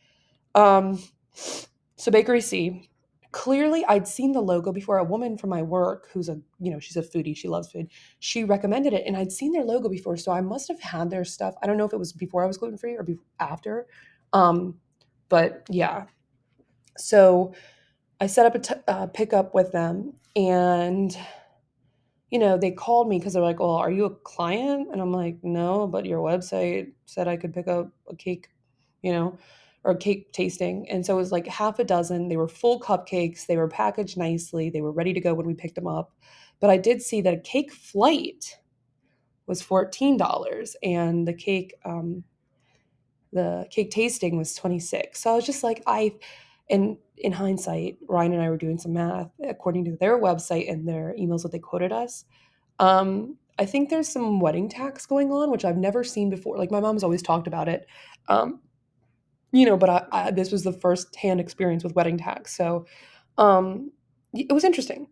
[0.55, 2.91] Um, so Bakery C,
[3.33, 4.99] clearly I'd seen the logo before.
[4.99, 7.89] A woman from my work, who's a you know she's a foodie, she loves food.
[8.19, 11.25] She recommended it, and I'd seen their logo before, so I must have had their
[11.25, 11.55] stuff.
[11.63, 13.07] I don't know if it was before I was gluten free or
[13.41, 13.87] after,
[14.33, 14.79] um,
[15.29, 16.05] but yeah.
[16.97, 17.55] So
[18.25, 21.15] I set up a t- uh, pickup with them, and
[22.31, 25.13] you know they called me because they're like, "Well, are you a client?" And I'm
[25.13, 28.49] like, "No, but your website said I could pick up a cake,
[29.03, 29.37] you know,
[29.85, 32.29] or cake tasting." And so it was like half a dozen.
[32.29, 33.45] They were full cupcakes.
[33.45, 34.71] They were packaged nicely.
[34.71, 36.11] They were ready to go when we picked them up.
[36.61, 38.59] But I did see that a cake flight
[39.47, 42.25] was fourteen dollars, and the cake um,
[43.35, 46.15] the cake tasting was 26 so i was just like i
[46.71, 50.87] and in hindsight ryan and i were doing some math according to their website and
[50.89, 52.25] their emails that they quoted us.
[52.79, 56.59] Um, i think there's some wedding tax going on which i've never seen before.
[56.59, 57.87] Like my mom's always talked about it.
[58.29, 58.61] Um,
[59.53, 62.57] you know but I, I, this was the first hand experience with wedding tax.
[62.57, 62.87] So
[63.39, 63.91] um,
[64.33, 65.09] it was interesting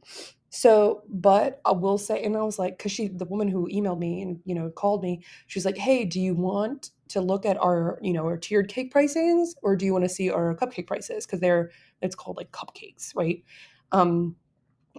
[0.54, 3.98] so, but I will say, and I was like, because she, the woman who emailed
[3.98, 7.56] me and you know called me, she's like, "Hey, do you want to look at
[7.56, 10.86] our you know our tiered cake pricings, or do you want to see our cupcake
[10.86, 11.24] prices?
[11.24, 11.70] Because they're
[12.02, 13.42] it's called like cupcakes, right?
[13.92, 14.36] Um,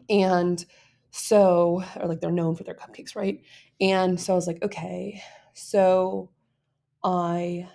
[0.10, 0.66] and
[1.12, 3.42] so, or like they're known for their cupcakes, right?
[3.82, 5.22] And so I was like, okay,
[5.54, 6.32] so
[7.04, 7.70] I I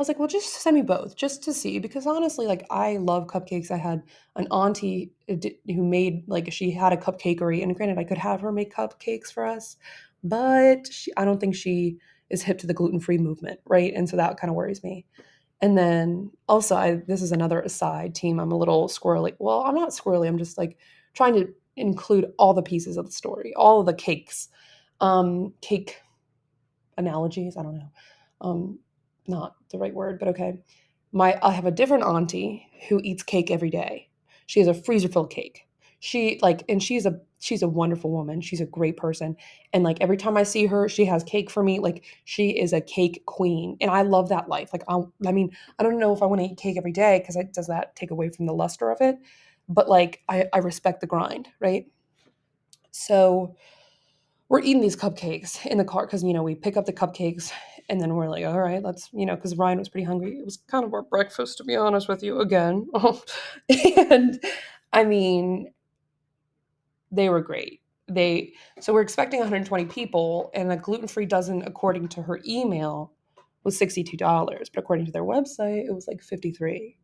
[0.00, 3.26] was like, well, just send me both just to see because honestly, like I love
[3.26, 3.70] cupcakes.
[3.70, 4.02] I had
[4.34, 5.36] an auntie uh,
[5.66, 9.30] who made like she had a cupcakery, and granted, I could have her make cupcakes
[9.30, 9.76] for us,
[10.24, 11.98] but she, I don't think she
[12.30, 13.92] is hip to the gluten free movement, right?
[13.94, 15.04] And so that kind of worries me.
[15.60, 18.40] And then also, I this is another aside team.
[18.40, 19.34] I'm a little squirrely.
[19.38, 20.28] Well, I'm not squirrely.
[20.28, 20.78] I'm just like
[21.12, 24.48] trying to include all the pieces of the story, all of the cakes,
[25.00, 25.98] um, cake
[26.96, 27.56] analogies.
[27.58, 27.90] I don't know.
[28.40, 28.78] Um,
[29.30, 30.58] not the right word, but okay.
[31.12, 34.08] My I have a different auntie who eats cake every day.
[34.46, 35.66] She has a freezer full of cake.
[36.00, 38.40] She like and she's a she's a wonderful woman.
[38.40, 39.36] She's a great person.
[39.72, 41.78] And like every time I see her, she has cake for me.
[41.78, 43.76] Like she is a cake queen.
[43.80, 44.70] And I love that life.
[44.72, 47.18] Like I I mean, I don't know if I want to eat cake every day
[47.18, 49.16] because does that take away from the luster of it?
[49.68, 51.86] But like I, I respect the grind, right?
[52.92, 53.56] So
[54.48, 57.52] we're eating these cupcakes in the car because you know we pick up the cupcakes
[57.90, 60.44] and then we're like all right let's you know because ryan was pretty hungry it
[60.44, 62.88] was kind of our breakfast to be honest with you again
[64.08, 64.42] and
[64.92, 65.70] i mean
[67.10, 72.22] they were great they so we're expecting 120 people and a gluten-free dozen according to
[72.22, 73.12] her email
[73.64, 76.96] was $62 but according to their website it was like 53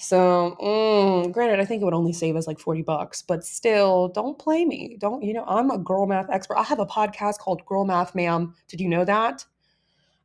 [0.00, 4.06] so, mm, granted, I think it would only save us like 40 bucks, but still,
[4.06, 4.96] don't play me.
[5.00, 6.56] Don't, you know, I'm a girl math expert.
[6.56, 8.54] I have a podcast called Girl Math Ma'am.
[8.68, 9.44] Did you know that?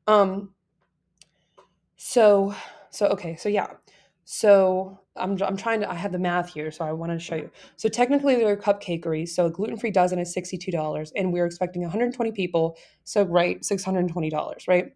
[0.07, 0.53] Um,
[1.97, 2.55] so,
[2.89, 3.67] so, okay, so yeah.
[4.25, 7.35] So I'm, I'm trying to, I have the math here, so I want to show
[7.35, 7.51] you.
[7.75, 9.27] So technically they're cupcakery.
[9.27, 12.77] So a gluten-free dozen is $62 and we're expecting 120 people.
[13.03, 14.93] So right, $620, right?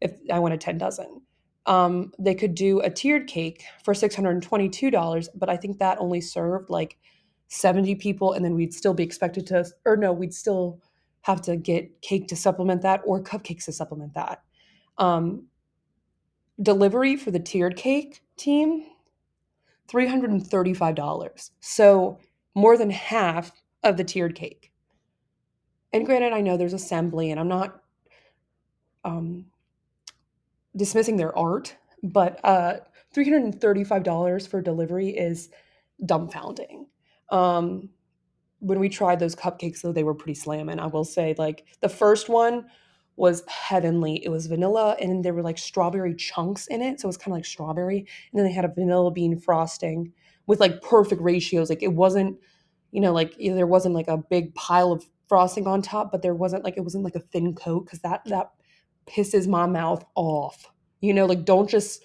[0.00, 1.22] If I wanted 10 dozen
[1.66, 6.70] um, they could do a tiered cake for $622 but i think that only served
[6.70, 6.96] like
[7.48, 10.80] 70 people and then we'd still be expected to or no we'd still
[11.26, 14.42] have to get cake to supplement that or cupcakes to supplement that.
[14.98, 15.46] Um,
[16.62, 18.84] delivery for the tiered cake team
[19.88, 22.18] $335 so
[22.54, 24.72] more than half of the tiered cake.
[25.92, 27.82] And granted i know there's assembly and i'm not
[29.04, 29.46] um,
[30.76, 32.74] dismissing their art, but uh,
[33.14, 35.48] $335 for delivery is
[36.04, 36.86] dumbfounding.
[37.30, 37.88] Um,
[38.60, 40.78] when we tried those cupcakes, though, they were pretty slamming.
[40.78, 42.66] I will say, like, the first one
[43.16, 44.24] was heavenly.
[44.24, 47.00] It was vanilla, and there were like strawberry chunks in it.
[47.00, 47.98] So it was kind of like strawberry.
[47.98, 50.12] And then they had a vanilla bean frosting
[50.46, 51.70] with like perfect ratios.
[51.70, 52.38] Like, it wasn't,
[52.92, 56.34] you know, like there wasn't like a big pile of frosting on top, but there
[56.34, 58.50] wasn't like, it wasn't like a thin coat because that, that,
[59.06, 60.70] pisses my mouth off.
[61.00, 62.02] You know, like don't just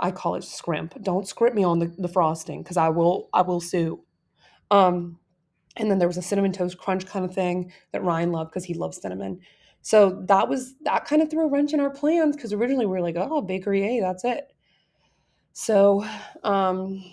[0.00, 0.94] I call it scrimp.
[1.02, 4.04] Don't scrimp me on the, the frosting because I will I will sue.
[4.70, 5.18] Um
[5.76, 8.64] and then there was a cinnamon toast crunch kind of thing that Ryan loved because
[8.64, 9.40] he loves cinnamon.
[9.82, 12.92] So that was that kind of threw a wrench in our plans because originally we
[12.92, 14.52] were like, oh, bakery A, that's it.
[15.52, 16.06] So
[16.42, 17.04] um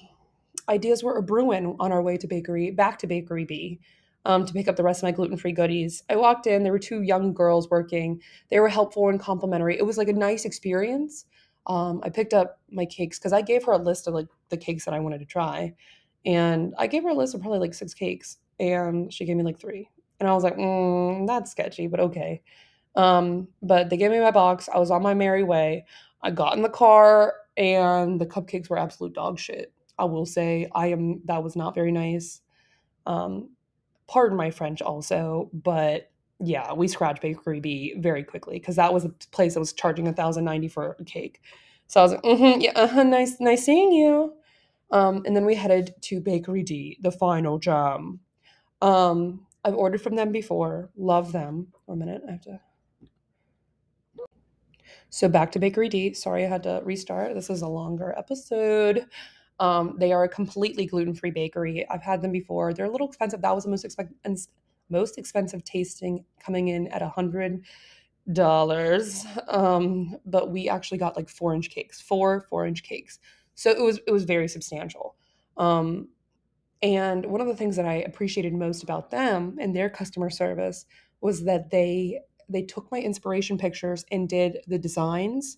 [0.69, 3.79] ideas were a brewing on our way to bakery back to bakery B
[4.25, 6.03] um, to pick up the rest of my gluten free goodies.
[6.09, 8.21] I walked in, there were two young girls working.
[8.49, 9.77] They were helpful and complimentary.
[9.77, 11.25] It was like a nice experience.
[11.67, 14.57] Um, I picked up my cakes because I gave her a list of like the
[14.57, 15.73] cakes that I wanted to try.
[16.25, 19.43] And I gave her a list of probably like six cakes, and she gave me
[19.43, 19.89] like three.
[20.19, 22.43] And I was like, mm, that's sketchy, but okay.
[22.95, 24.69] Um, but they gave me my box.
[24.73, 25.85] I was on my merry way.
[26.21, 29.73] I got in the car, and the cupcakes were absolute dog shit.
[29.97, 32.41] I will say, I am that was not very nice.
[33.07, 33.49] Um,
[34.07, 39.05] pardon my French also, but yeah, we scratched Bakery B very quickly because that was
[39.05, 41.41] a place that was charging a thousand ninety for a cake.
[41.87, 44.33] So I was like, mm-hmm, yeah, uh-huh, nice, nice seeing you.
[44.91, 48.19] Um, and then we headed to Bakery D, the final jam.
[48.81, 51.67] Um, I've ordered from them before, love them.
[51.85, 52.59] One minute, I have to.
[55.09, 56.13] So back to Bakery D.
[56.13, 57.35] Sorry, I had to restart.
[57.35, 59.05] This is a longer episode.
[59.59, 61.85] Um, they are a completely gluten-free bakery.
[61.89, 62.73] I've had them before.
[62.73, 63.41] They're a little expensive.
[63.41, 64.51] That was the most expensive,
[64.89, 67.63] most expensive tasting, coming in at a hundred
[68.33, 69.25] dollars.
[69.47, 73.19] Um, but we actually got like four inch cakes, four four inch cakes.
[73.53, 75.15] So it was it was very substantial.
[75.57, 76.07] Um,
[76.83, 80.85] and one of the things that I appreciated most about them and their customer service
[81.21, 85.57] was that they they took my inspiration pictures and did the designs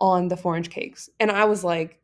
[0.00, 1.10] on the four inch cakes.
[1.20, 2.00] And I was like.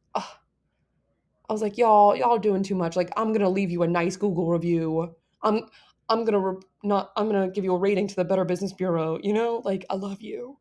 [1.49, 2.97] I was like, y'all, y'all doing too much.
[2.97, 5.15] Like, I'm gonna leave you a nice Google review.
[5.43, 5.63] I'm
[6.09, 9.19] I'm gonna re- not I'm gonna give you a rating to the Better Business Bureau.
[9.23, 10.59] You know, like I love you.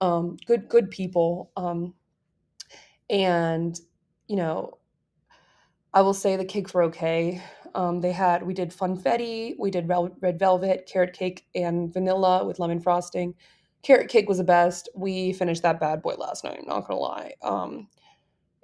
[0.00, 1.52] Um, good good people.
[1.56, 1.94] Um,
[3.10, 3.78] and
[4.28, 4.78] you know,
[5.94, 7.42] I will say the cakes were okay.
[7.74, 12.58] Um, they had we did funfetti, we did red velvet, carrot cake, and vanilla with
[12.58, 13.34] lemon frosting.
[13.82, 14.88] Carrot cake was the best.
[14.94, 16.60] We finished that bad boy last night.
[16.66, 17.32] Not gonna lie.
[17.42, 17.88] Um,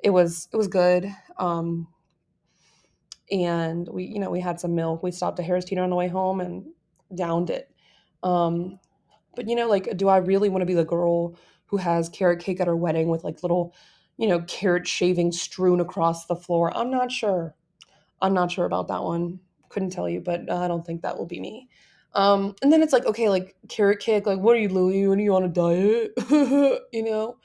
[0.02, 1.12] it was it was good.
[1.38, 1.88] Um,
[3.30, 5.02] and we you know we had some milk.
[5.02, 6.66] We stopped at Harris Teeter on the way home and
[7.14, 7.70] downed it.
[8.22, 8.78] Um,
[9.34, 11.36] but you know, like, do I really want to be the girl
[11.66, 13.74] who has carrot cake at her wedding with like little,
[14.18, 16.76] you know, carrot shavings strewn across the floor?
[16.76, 17.54] I'm not sure.
[18.20, 19.40] I'm not sure about that one.
[19.70, 21.68] Couldn't tell you, but I don't think that will be me.
[22.14, 25.06] Um, and then it's like, okay, like carrot cake, like, what are you, Lily?
[25.06, 26.12] When are you on a diet?
[26.92, 27.36] you know?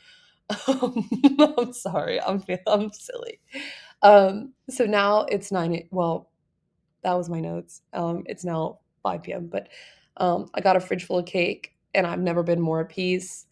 [0.67, 1.09] Um,
[1.57, 2.21] I'm sorry.
[2.21, 3.39] I'm I'm silly.
[4.01, 5.87] Um, so now it's nine.
[5.91, 6.29] Well,
[7.03, 7.81] that was my notes.
[7.93, 9.47] Um, it's now 5 p.m.
[9.47, 9.69] But
[10.17, 13.45] um, I got a fridge full of cake, and I've never been more at peace.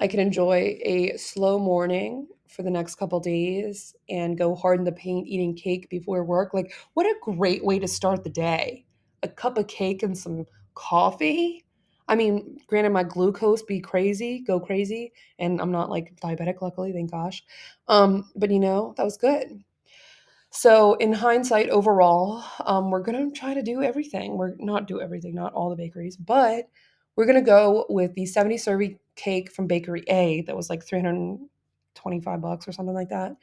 [0.00, 4.84] I can enjoy a slow morning for the next couple days and go hard in
[4.84, 6.54] the paint eating cake before work.
[6.54, 8.84] Like, what a great way to start the day!
[9.22, 11.64] A cup of cake and some coffee.
[12.08, 16.92] I mean, granted, my glucose be crazy, go crazy, and I'm not like diabetic, luckily,
[16.92, 17.44] thank gosh.
[17.86, 19.62] Um, but you know, that was good.
[20.50, 24.38] So, in hindsight, overall, um, we're gonna try to do everything.
[24.38, 26.68] We're not do everything, not all the bakeries, but
[27.16, 30.82] we're gonna go with the 70 serving cake from Bakery A that was like
[31.98, 33.36] 325 bucks or something like that.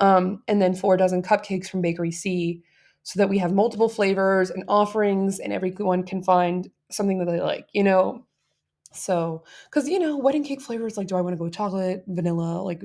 [0.00, 2.62] Um, and then four dozen cupcakes from Bakery C
[3.02, 7.40] so that we have multiple flavors and offerings and everyone can find something that they
[7.40, 8.24] like, you know?
[8.92, 12.62] So, because, you know, wedding cake flavors, like, do I want to go chocolate, vanilla,
[12.62, 12.82] like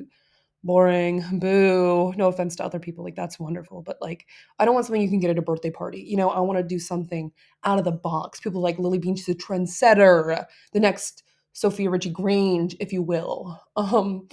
[0.63, 2.13] boring, boo.
[2.15, 4.25] No offense to other people, like that's wonderful, but like
[4.59, 6.01] I don't want something you can get at a birthday party.
[6.01, 7.31] You know, I want to do something
[7.63, 8.39] out of the box.
[8.39, 13.59] People like Lily Bean, she's a trendsetter, the next Sofia Richie Grainge, if you will.
[13.75, 14.27] Um,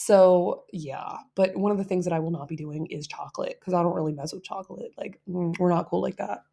[0.00, 3.56] so yeah, but one of the things that I will not be doing is chocolate
[3.58, 4.92] because I don't really mess with chocolate.
[4.96, 6.44] Like mm, we're not cool like that.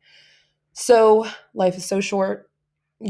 [0.73, 2.49] So life is so short.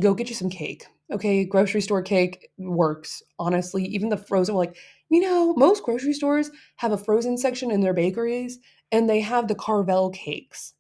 [0.02, 0.88] Go get you some cake.
[1.10, 3.24] Okay, grocery store cake works.
[3.40, 4.76] Honestly, even the frozen like
[5.10, 8.60] you know, most grocery stores have a frozen section in their bakeries,
[8.92, 10.74] and they have the Carvel cakes.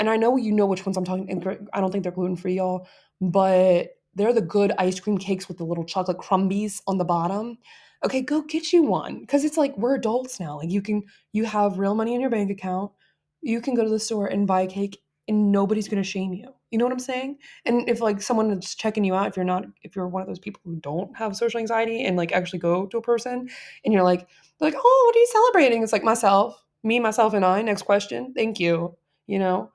[0.00, 1.30] And I know you know which ones I'm talking.
[1.30, 2.88] And I don't think they're gluten free, y'all,
[3.20, 7.58] but they're the good ice cream cakes with the little chocolate crumbies on the bottom.
[8.04, 10.58] Okay, go get you one because it's like we're adults now.
[10.58, 12.92] Like you can, you have real money in your bank account.
[13.40, 16.52] You can go to the store and buy a cake, and nobody's gonna shame you.
[16.70, 17.38] You know what I'm saying?
[17.64, 20.28] And if like someone is checking you out, if you're not, if you're one of
[20.28, 23.48] those people who don't have social anxiety and like actually go to a person
[23.84, 24.28] and you're like,
[24.60, 25.82] like, oh, what are you celebrating?
[25.82, 27.62] It's like myself, me, myself, and I.
[27.62, 28.34] Next question.
[28.34, 28.96] Thank you.
[29.26, 29.72] You know,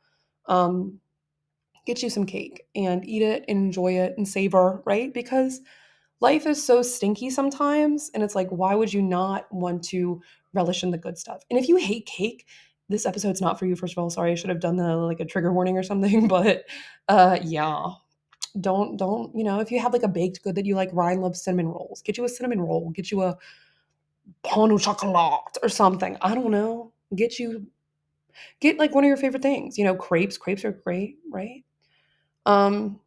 [0.48, 1.00] um,
[1.86, 5.14] get you some cake and eat it and enjoy it and savor, right?
[5.14, 5.62] Because
[6.24, 8.10] life is so stinky sometimes.
[8.14, 10.22] And it's like, why would you not want to
[10.54, 11.44] relish in the good stuff?
[11.52, 12.48] And if you hate cake,
[12.90, 14.10] this episode's not for you, first of all.
[14.10, 16.28] Sorry, I should have done the like a trigger warning or something.
[16.36, 16.64] But
[17.10, 17.90] uh yeah.
[18.60, 21.22] Don't don't, you know, if you have like a baked good that you like, Ryan
[21.22, 22.02] loves cinnamon rolls.
[22.04, 23.38] Get you a cinnamon roll, get you a
[24.44, 26.18] pain au chocolat or something.
[26.22, 26.94] I don't know.
[27.16, 27.68] Get you
[28.62, 29.78] get like one of your favorite things.
[29.78, 30.38] You know, crepes.
[30.38, 31.64] Crepes are great, right?
[32.46, 33.00] Um,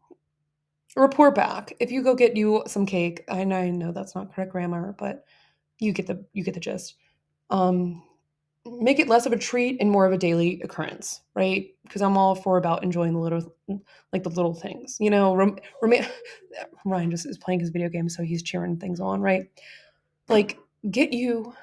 [0.97, 1.73] report back.
[1.81, 4.95] If you go get you some cake, I know, I know that's not correct grammar,
[4.99, 5.25] but
[5.79, 6.95] you get the you get the gist.
[7.51, 8.03] Um,
[8.81, 11.69] make it less of a treat and more of a daily occurrence, right?
[11.85, 13.55] Because I'm all for about enjoying the little,
[14.13, 14.97] like the little things.
[14.99, 15.35] You know,
[16.85, 19.45] Ryan just is playing his video game, so he's cheering things on, right?
[20.29, 20.59] Like,
[20.91, 21.55] get you,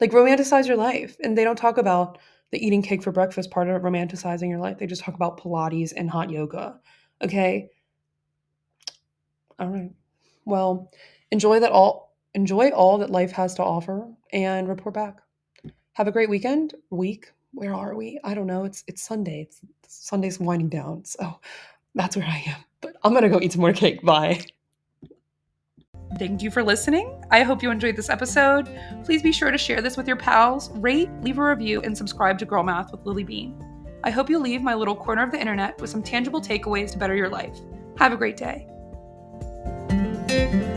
[0.00, 1.16] like, romanticize your life.
[1.22, 2.18] And they don't talk about
[2.52, 4.78] the eating cake for breakfast part of romanticizing your life.
[4.78, 6.78] They just talk about Pilates and hot yoga.
[7.22, 7.70] Okay.
[9.58, 9.90] All right.
[10.44, 10.90] Well,
[11.30, 15.18] enjoy that all, enjoy all that life has to offer and report back.
[15.94, 16.74] have a great weekend.
[16.90, 17.32] Week.
[17.52, 18.20] Where are we?
[18.22, 18.64] I don't know.
[18.64, 19.42] It's it's Sunday.
[19.48, 21.04] It's Sunday's winding down.
[21.04, 21.40] So
[21.94, 22.60] that's where I am.
[22.82, 24.02] But I'm gonna go eat some more cake.
[24.02, 24.44] Bye.
[26.18, 27.22] Thank you for listening.
[27.30, 28.68] I hope you enjoyed this episode.
[29.04, 32.38] Please be sure to share this with your pals, rate, leave a review, and subscribe
[32.38, 33.58] to Girl Math with Lily Bean.
[34.04, 36.98] I hope you leave my little corner of the internet with some tangible takeaways to
[36.98, 37.58] better your life.
[37.98, 38.68] Have a great day.
[40.36, 40.75] Música